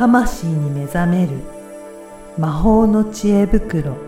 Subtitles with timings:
[0.00, 1.32] 魂に目覚める
[2.38, 3.98] 魔法の知恵袋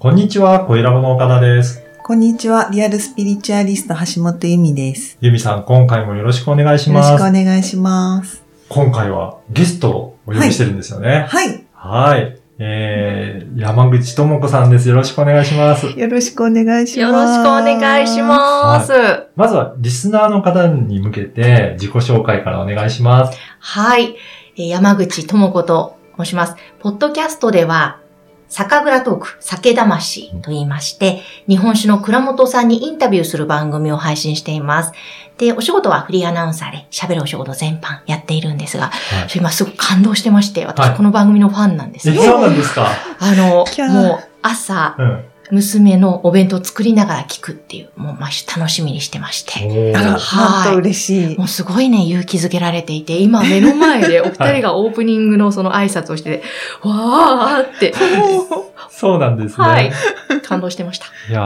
[0.00, 1.80] こんにちは、小ラボの岡田です。
[2.02, 5.16] こんにちは、リアルスピリチュアリスト橋本由美です。
[5.20, 7.32] ゆみさん、今回もよろしくお願いしよろしくおます。
[7.32, 8.42] 願いします。
[8.68, 11.26] 今回はゲストをお呼びしてるんですよね。
[11.28, 11.64] はい。
[11.72, 12.43] はい。
[12.58, 14.88] えー、山口智子さんです。
[14.88, 15.86] よろしくお願いします。
[15.86, 17.00] よろしくお願いします。
[17.00, 18.92] よろしくお願いします。
[19.34, 23.38] まずは、リスナーの方に向けて自己紹介からお願いします。
[23.58, 24.16] はい。
[24.56, 26.54] えー山口智子と申します。
[26.78, 27.98] ポッドキャストでは、
[28.48, 34.92] 酒蔵トーク、酒魂と言いまして、日本酒の倉本さんにインタビューする番組を配信しています。
[35.38, 39.28] で、お仕事はフリーアナウンサーで喋るお仕事全般やっているんですが、はい。
[39.34, 42.22] 今すごく感動してまして、はい私この番組のファンなんですえ、よ。
[42.22, 42.86] そうなんですか？
[43.18, 45.24] あのもう朝、うん。
[45.50, 49.92] 娘のお弁当を作りながら聞くっていう、もう毎週楽しみにしてまして。
[49.94, 51.44] おあら、ーなんと嬉しいも。
[51.44, 56.42] うすごいね、勇気づけられていて、今目の前でお二人がオープニングのその挨拶をして、
[56.82, 57.94] わーって、
[58.88, 59.66] そうなんですね。
[59.66, 59.92] はい、
[60.42, 61.06] 感動してました。
[61.28, 61.42] いや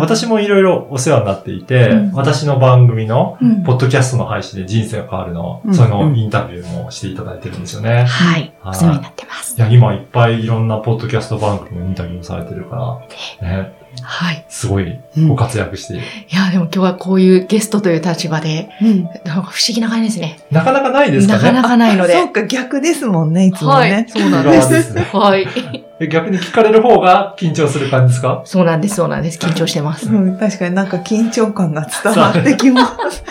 [0.00, 7.90] 私もいろいろお世話になっていて、うん私の番組のうんポッドキャストの配信で人生が変わるの、うんそのインタビューもしていただいてるんですよね。
[7.90, 9.60] はい、はいお世話になってますい。
[9.60, 13.00] や、今いっぱいいろんなポッドキャスト番組のインタビューもされてるか
[13.42, 14.44] ら、ね、はい。
[14.48, 16.02] すごいうんご活躍している。
[16.02, 20.40] いや、でも今日はこういうゲストという立場で、うんなんか不思議な感じですね。
[20.50, 21.42] なかなかないですかね。
[21.42, 22.12] なかなかないので。
[22.18, 24.06] そうか、逆ですもんね、いつもはい、ね。
[24.08, 24.70] そうなん側です。
[24.70, 25.08] ですね。
[25.12, 25.46] はい。
[26.00, 28.42] え逆に聞かれる方が緊張する感じですか？
[28.44, 29.38] そうなんです、そうなんです。
[29.38, 30.06] 緊張してます。
[30.12, 33.24] うん、確かになんか緊張感が伝わってきます。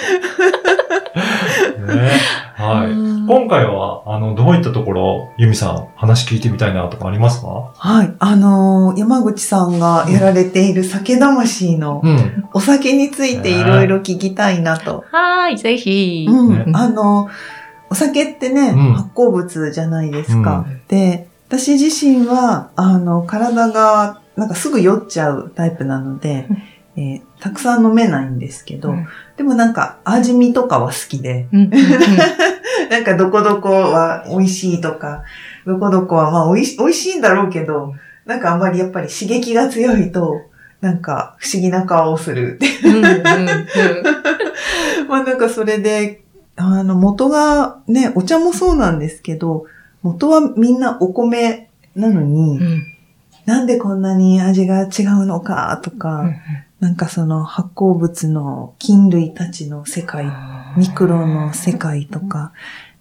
[1.87, 2.11] ね。
[2.57, 2.91] はい。
[2.91, 7.73] うん今回は、あの、どういったところ、ユミさん、話聞いてみたいなとかありますか？
[7.75, 8.13] はい。
[8.19, 12.49] あのー山口さんがやられている酒魂のうん。
[12.53, 15.03] お酒についていろいろ聞きたいなと。
[15.11, 16.25] はーい、ぜひ。
[16.29, 16.55] うん。
[16.55, 17.29] ねあの、
[17.89, 20.65] お酒ってね、うん発酵物じゃないですか。
[20.87, 26.47] で、私自身は、あの、体が、なんかすぐ酔っちゃうタイプなので、
[26.97, 29.07] えーたくさん飲めないんですけど、うん。
[29.37, 31.77] でもなんか味見とかは好きで、うんうんうん。
[32.89, 35.23] なんかどこどこは美味しいとか、
[35.67, 37.93] どこどこはまあ美味し美味しいんだろうけど、
[38.25, 40.41] なんかあんまりやっぱり刺激が強いと、
[40.81, 42.59] なんか不思議な顔をする。
[42.83, 43.13] うんうんうん。
[45.07, 46.23] まあなんかそれで、
[46.55, 49.65] あの元がね、お茶もそうなんですけど、
[50.01, 52.83] 元はみんなお米なのに、うん。
[53.45, 56.35] なんでこんなに味が違うのかとか、うん
[56.79, 60.25] なんかその発酵物の菌類たちの世界、
[60.75, 62.53] ミクロの世界とか、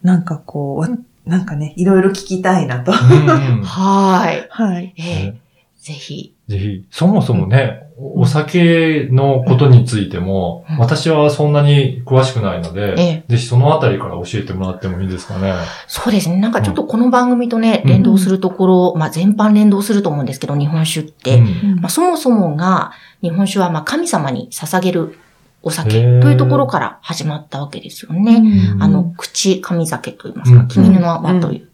[0.02, 0.88] なんかこう、わ
[1.26, 2.92] なんかね、いろいろ聞きたいなと。
[2.94, 4.46] はーい。
[4.48, 4.94] はい。
[4.96, 5.34] え
[5.78, 6.35] ぜひ。
[6.48, 10.78] ぜひ、そもそもね、おお酒のことについても、うん。
[10.78, 13.24] 私はそんなに詳しくないので、ええ。
[13.28, 15.54] ぜひそのあたりから教えてもらってもいいですかね。
[15.86, 16.36] そうですね。
[16.36, 17.90] なんかちょっとこの番組とね、うん。
[17.90, 21.38] 連動するところ、まあ全般連動すると思うんですけど、日本酒って。
[21.38, 21.80] うん。
[21.80, 22.92] まあそもそもが、
[23.22, 25.18] 日本酒はまあ神様に捧げる
[25.62, 28.36] お酒というところから始まったわけですよね。
[28.74, 28.82] うん。
[28.82, 30.68] あの、口神酒と言いますか、うん。
[30.68, 31.68] 君の名はという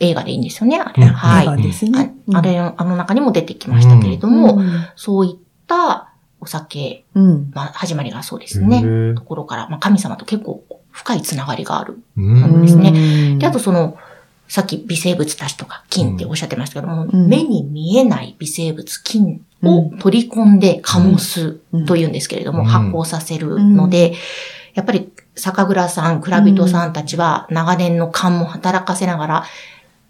[0.00, 1.06] 映画でいいんですよね、あれ。
[1.06, 1.12] うん。
[1.12, 1.44] はい。
[1.44, 2.14] 映画ですね。
[2.32, 4.86] ああれ、あの中にも出てきましたけれどうん、も、うん。
[4.96, 5.36] そういっ
[5.66, 7.50] たお酒、うん。
[7.54, 8.78] まあ始まりがそうですへね。
[8.78, 9.14] ー。
[9.14, 12.62] ところから、まあ神様と結構深いつながりがあるうん。
[12.62, 12.90] ですね。
[12.90, 13.96] ねで、あとその、
[14.48, 17.28] さっき微生物たちとか菌っておっしゃってましたけども、うん。
[17.28, 22.64] 目に見えない微生物、菌を取り込んで醸すというんですけれども、うん。
[22.66, 24.14] 発酵させるので、
[24.74, 29.44] やっぱり酒蔵さん、蔵人さんたちは長年の勘も働かせながら、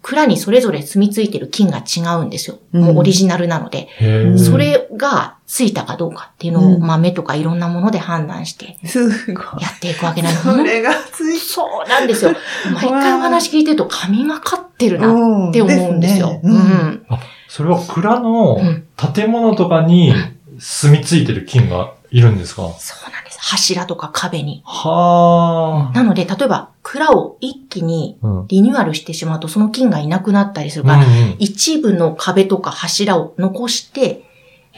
[0.01, 2.59] 蔵にそれぞれ住み着いてる菌が違うんですよ。
[2.73, 3.89] うんもうオリジナルなので。
[3.99, 8.65] へーそれがついたかどうかっていうのをうん豆とかいろんなもので判断して。
[8.65, 10.43] やっていくわけなんです。
[10.43, 12.31] それがついそうなんですよ。
[12.73, 16.39] 毎回お話聞いてると神がかってるななって思うんですよ。
[16.41, 17.05] うん。
[17.49, 20.13] それは蔵のうん建物とかに
[20.59, 22.61] 住み着いてる菌がいるんですか？
[22.79, 23.37] そうなんです。
[23.39, 24.61] 柱とか壁に。
[24.65, 28.17] はなので、例えば、蔵を一気に。
[28.47, 31.05] リニューアルしてしまうと、その菌がいなくなったりするうんから、
[31.37, 34.23] 一部の壁とか柱を残して、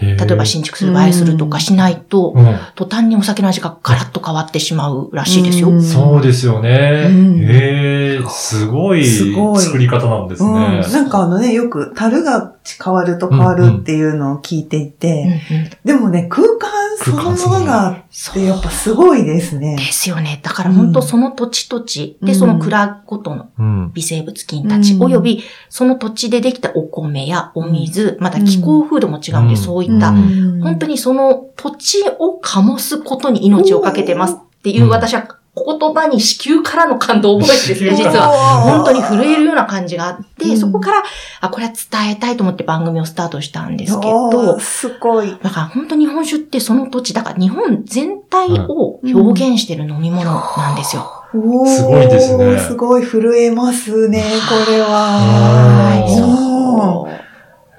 [0.02, 2.58] 例例えば新築する場合するとかしないと、うん。
[2.76, 5.70] 途端にお酒の味がガラッと変わってしまうらしいですよ。
[5.70, 7.08] うんそうですよね。
[7.10, 10.54] うんへえ、すごいすごい作り方なんですうん。
[10.54, 10.82] ね。
[10.92, 19.76] なんかあのね、よく樽が変わると変わるっていうのを聞いていて、うんうんでもね、空間そのものがってやっぱすごいですね。
[19.76, 19.84] で。
[19.92, 20.40] すよね。
[20.42, 23.92] だから本当その土地土地、で、その蔵ごとのうん。
[23.94, 25.04] 微生物菌たち、うん。
[25.04, 29.58] およびその土地でできたお米やお水、また気候風土も違うんで、うん。
[29.58, 30.62] そういった、うん。
[30.62, 34.90] 本当にその土地を醸すことに命をかけてますっていう、うん。
[34.90, 38.28] 私は言葉に子宮からの感動を覚えてですね、実は。
[38.62, 41.04] 本当に震えるような感じがあって、うんそこから、
[41.42, 45.38] あ、これは伝えたいと思って番組をスタートしたんですけおどー、すごい。
[45.42, 51.12] だから本当日本酒ってその土地、だから日本全体を表現してる飲み物なんですよ。
[51.34, 56.06] おーすごいですねすごい震えますね、これあは。
[56.08, 57.20] ーおー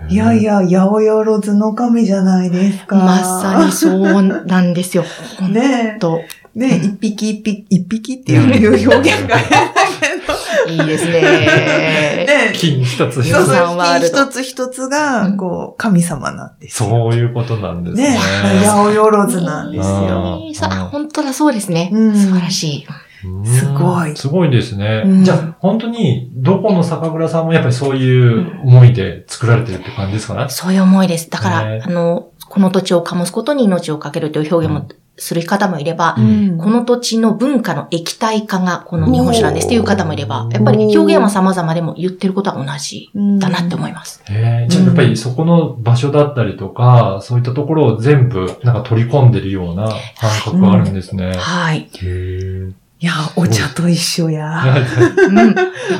[0.08, 2.96] いやいや、八百万の神じゃないですか。
[2.96, 5.04] まさにそうなんですよ。
[5.38, 6.28] 本 ね当え。
[6.54, 9.58] ね一匹一匹、一匹っていう表現が変
[10.26, 10.34] だ
[10.66, 11.12] けいいですね。
[11.12, 11.20] ど。
[11.20, 12.52] ねえ。
[12.54, 13.30] 金一つ一つ。
[13.32, 16.88] そうそうさんワールド一つ一つが、こう、神様なんですよ。
[16.88, 18.10] そういうことなんですね。
[18.10, 18.66] ねえ。
[18.66, 20.84] 八百万なんですあよ。
[20.84, 21.90] あ、本当だそうですね。
[21.92, 22.86] うん素晴らしい。
[23.24, 25.02] うんすごいすごいですね。
[25.04, 30.46] うんじゃあ、本当に、どこの酒蔵さんもやっぱりそういう思いで作られてるって感じですかね？
[30.48, 31.28] そういう思いです。
[31.28, 34.88] だから、ねあの、この土地を醸すことに命をかけるという表現も
[35.20, 44.22] する方もいれば、うんこの土地の文化の液体化がこの日本酒なんですっていう方もいれば、やっぱり表現は様々でも言ってることは同じだなって思います。
[44.28, 49.88] へえじゃあやっぱりそこの場所だったりとか、そういったところを全部なんか取り込んでるような
[50.18, 51.34] 感覚があるんですね。
[51.36, 51.80] はい。
[51.80, 52.72] へえ
[53.02, 54.62] いや、お茶と一緒や。
[55.30, 55.36] うん。
[55.36, 55.54] いや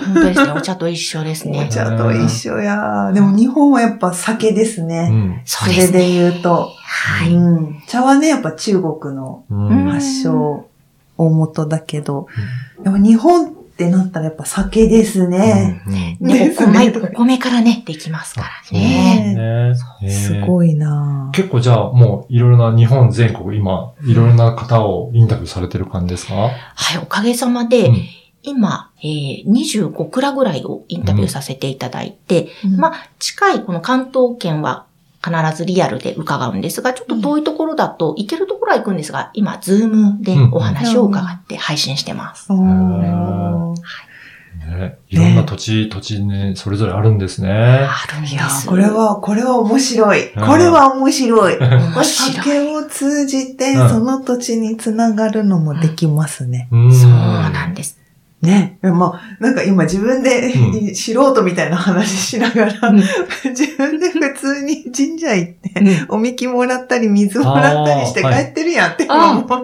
[0.05, 0.53] 本当ですね。
[0.55, 1.67] お茶と一緒ですおね。
[1.71, 3.11] 茶と一緒や。
[3.15, 5.11] でも日本はやっぱ酒ですうね。
[5.11, 5.75] うですね。
[5.75, 6.73] それで言うと。
[6.93, 7.33] はい。
[7.33, 7.83] うん。
[7.87, 9.85] 茶はね、やっぱ中国のうん。
[9.91, 10.67] 発祥、
[11.17, 12.27] 大元だけど、
[12.83, 15.81] でも日本ってなったらやっぱ酒ですね。
[15.87, 16.29] うんうん。
[16.29, 18.49] ね、ですねお米、お米からね、できますから
[18.79, 19.35] ね。
[19.37, 19.75] ね。
[20.03, 21.31] へえすごいな。
[21.33, 26.35] 結構じゃあもういろいろな日本全国今、いろいろな方をインタビューされてる感じですか？
[26.35, 26.51] は
[26.95, 27.97] い、おかげさまで、うん。
[28.43, 32.49] 今、えー、25蔵ぐらいをインタビューさせていただいて、
[32.79, 34.87] まあ、近いこの関東圏は
[35.23, 42.51] 必ずリアルで伺うんですが、ちょっと遠いところだと、行けるところは行くんですが、今、ズームでお話を伺って配信してます。
[42.53, 43.75] おー
[44.71, 47.51] ね、いろんな土地、土地ね、それぞれあるんですね。
[47.51, 48.67] あるんです。
[48.67, 50.33] これは、これは面白い。
[50.33, 51.59] うんこれは面白い。
[51.59, 52.05] 面白い。
[52.05, 56.69] 酒を通じて、うんその土地につながるのもできますね。
[56.71, 58.00] うんそうなんです。
[58.43, 58.79] ね。
[58.83, 60.49] まあ、なんか今自分で、
[60.93, 69.63] う素人みたいな話しながら、う ん自分で普通に神社行って、うんおみきもらったり、水もらったりして帰ってるやんって今思っ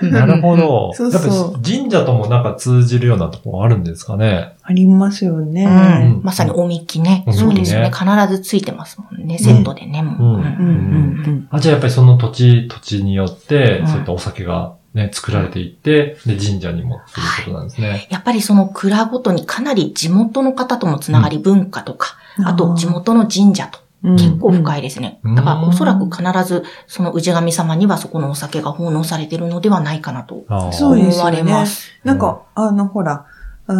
[0.00, 0.06] て。
[0.06, 0.92] なるほど。
[0.94, 4.54] そうそうやっぱ神社ともなんか通じるようなところあるんですかね。
[4.62, 5.64] ありますよね。
[5.64, 7.24] うんまさにおみきね。
[7.30, 7.90] そうですよね。
[7.92, 9.38] 必ずついてますもんね。
[9.38, 10.02] セットでね。
[10.02, 18.08] もううんうんうんあ、じゃあやっぱりその土地、土地によってう、んそういったお酒がね、作られていって、で、神社にもということなんですね。
[18.10, 24.16] やっぱりその蔵ごとにかなり地元の方とのつながり、文化とか、うんあと地元の神社とうん。
[24.16, 25.20] 結構深いですね。
[25.22, 25.34] うん。
[25.34, 30.72] だからおそらく必ずその氏神様にはそこのお酒が奉納されているのではないかなとあー。
[30.72, 31.90] そうです思われます。
[32.04, 33.26] なんか、あの、ほら、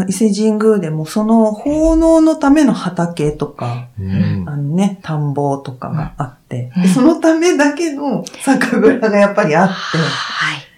[0.09, 4.45] 伊勢神宮でもその奉納のための畑とか、うん。
[4.49, 6.83] あのね、田んぼとかがあって、うん。
[6.83, 10.70] でそのためだけの酒蔵がやっぱりあって、はい。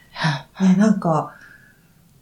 [0.60, 1.34] ね、なんか、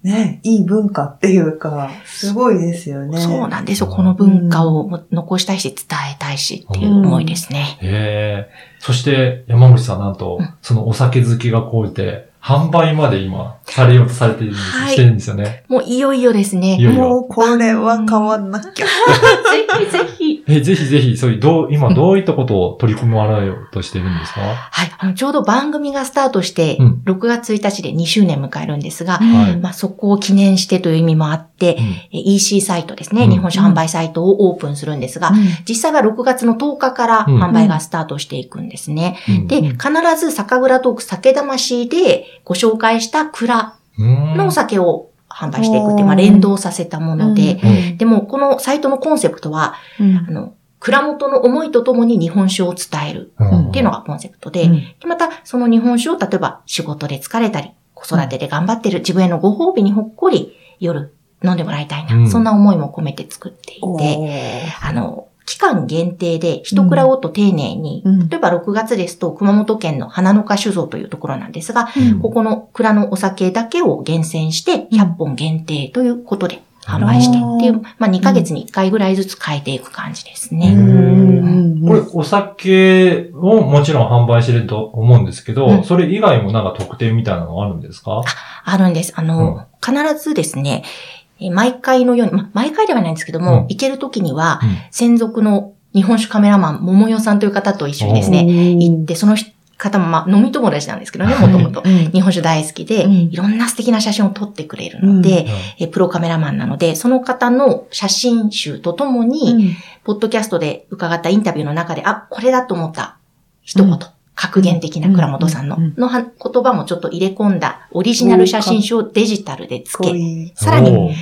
[0.02, 3.20] ね、いい文化っていうか、すごいですよね。
[3.20, 3.86] そうなんですよ。
[3.86, 7.79] この文化を残したいし、伝えたいしっていう思いですね。
[7.82, 8.50] へえ。
[8.79, 15.65] そして、山口さんなんとうん、そのお酒好きが高じて、販売まで今、されようとされているんです、はいしてるんですよね。
[15.69, 16.77] もういよいよですね。
[16.77, 18.86] いよいよもうこれは変わんなきゃ。
[18.86, 20.44] ぜひぜひ。
[20.48, 24.41] え、ぜひぜひ、そういう、どう、今どういったことを取り組まれようとしているんですか？
[24.41, 24.93] はい。
[24.98, 35.31] あの、ちょうど番組がスタートしてうん、6月1日で2周年迎えるんですが、はいまあ、そこを記念してという意味もあって、うんえ EC サイトですね、うん日本酒販売サイトをオープンするんですが、
[35.69, 39.19] 実際は6月の10日からうん販売がスタートしていくんですね。
[39.29, 39.79] うんで、必
[40.19, 43.59] ず酒蔵トーク酒魂でご紹介した蔵うん
[43.99, 47.97] のお酒を販売していくってまあ、連動させたもので、うん。
[47.97, 50.17] でもこのサイトのコンセプトは、うん。
[50.17, 53.69] あの、蔵元の思いとともに日本酒を伝えるうん。
[53.69, 54.73] っていうのがコンセプトで、うん。
[54.75, 62.31] でまたその日本酒を例えば仕事で疲れたり、子育てで頑張ってる自分へのご褒美にほっこり夜飲んでもらいたいな、うん。
[62.31, 64.89] そんな思いも込めて作っていおて、ー。
[64.89, 68.29] あの、期間限定で一蔵ごと丁寧に、うん。
[68.29, 72.20] 例えば6月ですと熊本県の花の花酒造というところなんですが、うん。
[72.20, 80.73] ここの蔵のお酒だけを厳選して100本限定ということで販売してっていうまあ2ヶ月に1回ぐらいずつ変えていく感じですうね。
[80.75, 81.87] ん。
[81.87, 85.85] これ、お酒をもちろん販売してると思うんですけど、うん。
[85.85, 88.23] それ以外もなんか特典みたいなのがあるんですか？
[88.65, 89.13] あるんです。
[89.17, 93.67] あの、必ずですね、えー毎回のように、まあ、毎回ではないんですけども、うん。
[93.69, 94.69] 行ける時には、うん。
[94.91, 99.37] 専属の日本酒カメラマン、桃代さんという方と一緒にですね、行って、その
[99.81, 101.82] 方もまあ飲み友達なんですけどね、もともと。
[101.85, 102.11] うん。
[102.13, 103.13] 日本酒大好きで、うん。
[103.13, 105.47] いろんな素敵な写真を撮ってくれるので、
[105.79, 113.17] えプロカメラマンなので、その方の写真集とともに、ポッドキャストで伺ったインタビューの中で、あ、これだと思った
[113.63, 113.99] 一言、うん。
[114.35, 115.82] 格言的な倉本さんの、うん。
[115.82, 115.94] うん。
[115.97, 121.15] のは言葉もちょっと入れ込んだオリジナル写真集をデジタルでつけ、いさらに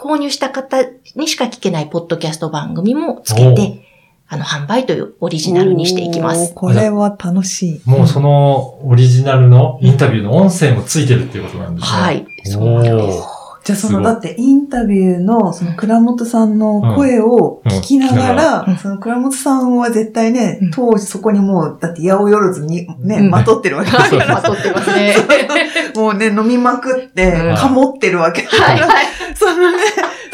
[0.00, 0.82] 購入した方
[1.14, 3.86] にしか聞けないポッドキャスト番組もつけて、
[4.28, 6.54] あの、販売というオリジナルにしていきます。
[6.54, 7.80] これは楽しい。
[7.84, 12.00] もうそのオリジナルのインタビューの音声もついてるっていうことなんですね。
[12.00, 12.26] はい。
[12.44, 13.39] そうなんです。
[13.62, 25.14] じゃあその、だってインタビューの、その倉本さんの声を聞きながうんら、うんその倉本さんは絶対ね、うん当時そこにもう、だって八百万にね、うんまとってるわけだはい、から、 まとってますね。
[25.94, 28.88] もうね、飲みまくってうん、かもってるわけだから、はい、はい。
[29.34, 29.78] そのね、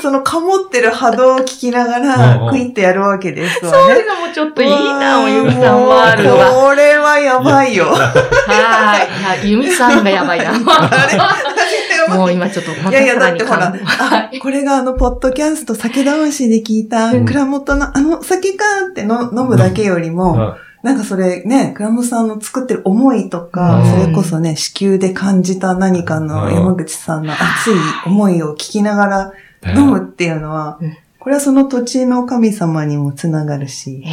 [0.01, 3.79] そのかもってる波動を聞きながうんらうん、クイってやるわけですわね。
[3.79, 6.51] そういうのもちょっといいな、おゆみさんもうワールドは。
[6.51, 7.87] これはやばいよ。
[7.87, 8.99] は
[9.35, 9.43] い。
[9.43, 10.53] いや、ゆみさんがやばいな。
[12.09, 13.73] もう今ちょっとまたいやいや、だってほら。
[14.41, 30.97] これがあの、ポッドキャスト酒魂で聞いた、うん倉本のあの酒かっての飲むだけよりも、うんなんかそれね、倉本さんの作ってる思いとか、うんそれこそね、子宮で感じた何かのうん山口さんの熱い思いを聞きながらね飲むっていうのはうん、
[31.27, 34.05] これはその土地の神様にもつながるし、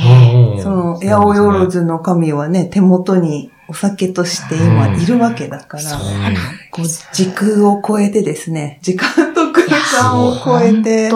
[0.64, 6.36] その、八百万の神はね、手元にお酒として今いるわけだから、そううん
[6.72, 11.12] こう時空を超えてですね、時間と空間を超えて、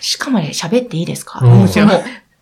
[0.00, 1.58] しかもね、喋っていいですか、うん。
[1.60, 1.90] もちろん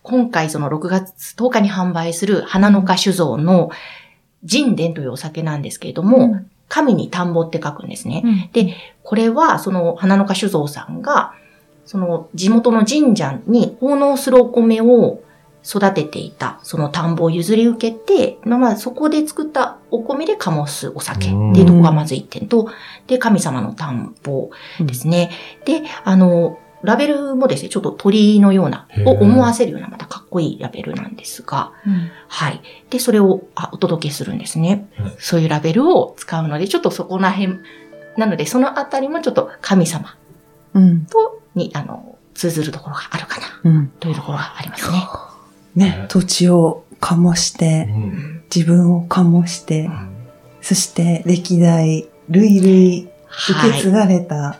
[0.03, 3.71] 今回その6月10日に販売する花の花酒造の
[4.49, 6.39] 神殿というお酒なんですけれども、
[6.69, 8.21] 神に田んぼって書くんですね。
[8.23, 8.49] うん。
[8.53, 11.33] で、これはその花の花酒造さんが、
[11.85, 15.23] その地元の神社に奉納するお米を
[15.63, 22.69] 育てていた、その田んぼを譲り受けて、まあまあそこで作ったお米で醸すお酒っていうところがまず一点と、
[23.07, 25.31] で、神様の田んぼですね。
[25.65, 31.73] で、あの、ラベルもですね、ちょっと鳥のようなを思わせるような、またかっこいいラベルなんですが、
[32.27, 32.61] はい。
[32.89, 35.13] で、それをあお届けするんですねうん。
[35.19, 37.59] そういうラベルを使うので、ちょっとそこら辺、
[38.17, 40.17] なので、そのあたりもちょっと神様
[40.73, 41.05] うん。
[41.05, 43.87] と、に、あの、通ずるところがあるかな、うん。
[43.99, 44.97] というところがありますね。
[45.75, 49.89] ね、土地を醸しうて、ん自分を醸して、
[50.61, 53.11] そして歴代、類々
[53.63, 54.59] 受け継がれた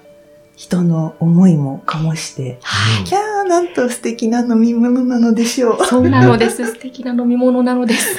[0.55, 3.03] 人の思いも醸して、はい。
[3.03, 5.85] キャー、なんと素敵な飲み物なのでしょう。
[5.85, 6.65] そうなのです。
[6.65, 8.17] 素敵な飲み物なのです。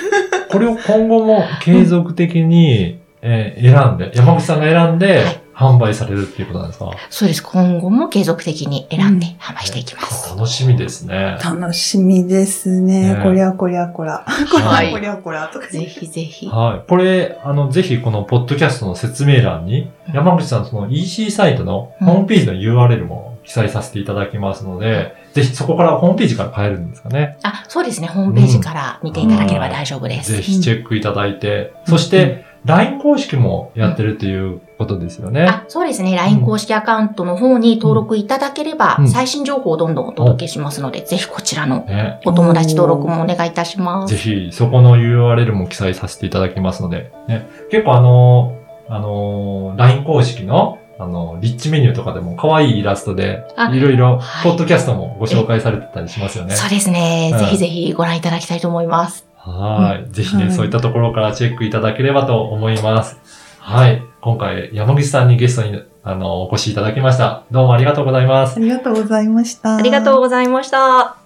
[0.50, 6.90] これを今後も継続的に、えー選んで、山口さんが選んで販売されるっていうことなんですか？
[7.10, 7.42] そうです。
[7.42, 10.30] 今後も継続的に選んで販売していきます。
[10.36, 11.38] 楽しみですね。
[11.42, 13.14] 楽しみですね。
[13.14, 14.24] ねこりゃこりゃこら。
[14.50, 15.66] こりはいゃこりゃこらとか。
[15.68, 16.48] ぜひぜひ。
[16.48, 16.88] はい。
[16.88, 27.38] これ、あの、ぜひこのポッドキャストの説明欄に、うん山口さんその EC サイトのホームページの URL も記載させていただきますので、ぜひそこからホームページから買えるんですかね？
[27.44, 28.08] あ、そうですね。
[28.08, 30.32] ホームページから見ていただければ大丈夫です。
[30.32, 35.46] ぜひチェックいただいて、そして、LINE 公式もやってるっていうことですよね。
[35.48, 36.14] あ、そうですね。
[36.14, 42.20] LINE 公式アカウントの方に登録いただければ、うん最新情報をどんどんお届けしますので、ぜひこちらのね。
[42.24, 44.14] お友達登録もお願いいたします。
[44.14, 47.48] ぜひ、そこの URL も記載させていただきますので、ね。
[47.70, 56.54] 結構あのー、あのー、LINE 公式の、あの、リッチメニューとかでも可愛いイラストで、あいろいろ、はいポッドキャストもご紹介されてたりしますよね。
[56.54, 57.30] そうですね。
[57.32, 59.31] うんぜひぜひご覧いただきたいと思います。
[59.50, 60.12] はい。
[60.12, 63.18] ぜひね、はいそういったところからチェックいただければと思います。
[63.58, 64.02] はい。
[64.20, 67.44] 今回、山口さんにゲストに、あの、お越しいただきました。
[67.50, 68.60] どうもありがとうございますあ。
[68.60, 69.76] りがとうございました。
[69.76, 71.21] ありがとうございました。